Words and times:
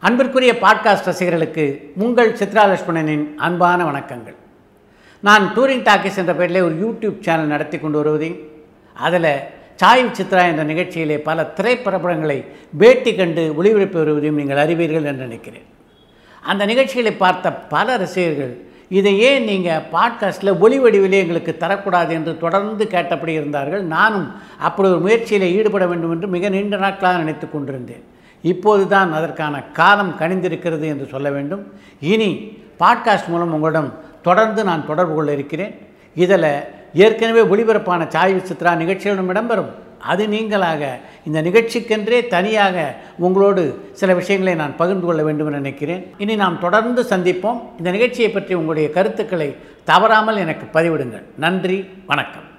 அன்பிற்குரிய 0.00 0.52
பாட்காஸ்ட் 0.52 1.04
ரசிகர்களுக்கு 1.04 1.92
உங்கள் 1.96 2.32
சித்ரா 2.32 2.62
லட்சுமணனின் 2.70 3.34
அன்பான 3.34 3.84
வணக்கங்கள். 3.84 4.34
நான் 5.20 5.52
டூரிங் 5.56 5.86
டாக்கிஸ் 5.88 6.16
என்ற 6.16 6.34
பெயரிலே 6.34 6.60
ஒரு 6.60 6.74
யூடியூப் 6.74 7.20
சேனல் 7.20 7.46
நடத்தி 7.46 7.78
கொண்டு 7.78 7.98
வருவதையும் 7.98 8.38
அதில் 8.94 9.38
சாய் 9.74 10.04
சித்ரா 10.04 10.42
என்ற 10.50 10.64
நிகழ்ச்சியிலே 10.64 11.16
பல 11.18 11.44
திரைப்படங்களை 11.44 12.44
பேட்டி 12.78 13.14
கண்டு 13.14 13.54
ஒளிபரப்பி 13.62 13.92
வருவதையும் 13.92 14.36
நீங்கள் 14.36 14.56
அறிவீர்கள் 14.56 15.04
என்று 15.04 15.22
நினைக்கிறேன். 15.22 15.64
அந்த 16.42 16.66
நிகழ்ச்சிகளை 16.66 17.12
பார்த்த 17.12 17.52
பல 17.52 17.96
ரசிகர்கள் 17.96 18.56
இதை 18.88 19.18
ஏன் 19.18 19.44
நீங்கள் 19.44 19.82
பாட்காஸ்ட்டில் 19.92 20.58
ஒளி 20.58 20.80
வடிவிலே 20.80 21.18
எங்களுக்கு 21.18 21.56
தரக்கூடாது 21.60 22.08
என்று 22.08 22.38
தொடர்ந்து 22.38 22.86
கேட்டபடி 22.86 23.32
இருந்தார்கள். 23.32 23.82
நானும் 23.82 24.32
அப்படி 24.58 24.88
ஒரு 24.88 25.00
முயற்சியில் 25.00 25.56
ஈடுபட 25.56 25.86
வேண்டும் 25.86 26.10
என்று 26.10 26.28
மிக 26.28 26.48
நீண்ட 26.48 26.76
நாட்களாக 26.76 27.18
நினைத்து 27.18 27.50
கொண்டிருந்தேன். 27.50 28.16
இப்போது 28.42 28.88
தான் 28.88 29.12
அதற்கான 29.12 29.62
காலம் 29.62 30.14
கணிந்திருக்கிறது 30.18 30.84
என்று 30.84 31.06
சொல்ல 31.10 31.30
வேண்டும். 31.30 31.72
இனி 32.00 32.58
பாட்காஸ்ட் 32.78 33.28
மூலம் 33.28 33.52
உங்களிடம் 33.52 33.94
தொடர்ந்து 34.22 34.64
நான் 34.64 34.86
தொடர்பு 34.86 35.14
கொள்ள 35.14 35.32
இருக்கிறேன். 35.32 35.74
இதில் 36.14 36.50
ஏற்கனவே 36.94 37.40
ஒளிபரப்பான 37.40 38.08
சாய் 38.08 38.34
சித்ரா 38.34 38.72
நிகழ்ச்சிகளிடம் 38.82 39.30
இடம்பெறும். 39.32 39.70
அது 39.98 40.26
நீங்களாக 40.26 40.90
இந்த 41.26 41.42
நிகழ்ச்சிக்கென்றே 41.42 42.26
தனியாக 42.26 42.94
உங்களோடு 43.18 43.90
சில 43.92 44.14
விஷயங்களை 44.14 44.54
நான் 44.54 44.76
பகிர்ந்து 44.76 45.06
கொள்ள 45.06 45.22
வேண்டும் 45.22 45.46
என 45.46 45.56
நினைக்கிறேன். 45.56 46.14
இனி 46.18 46.36
நாம் 46.36 46.60
தொடர்ந்து 46.60 47.02
சந்திப்போம். 47.02 47.60
இந்த 47.78 47.90
நிகழ்ச்சியை 47.90 48.30
பற்றி 48.30 48.54
உங்களுடைய 48.54 48.90
கருத்துக்களை 48.90 49.56
தவறாமல் 49.84 50.36
எனக்கு 50.36 50.80
பதிவிடுங்கள். 50.80 51.24
நன்றி 51.36 51.88
வணக்கம். 52.06 52.56